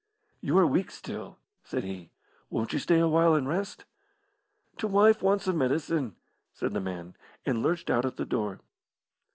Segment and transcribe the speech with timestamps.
[0.41, 2.09] "You are weak still," said he.
[2.49, 3.85] "Won't you stay awhile and rest?"
[4.77, 6.15] "T' wife wants her medicine,"
[6.53, 8.61] said the man, and lurched out at the door.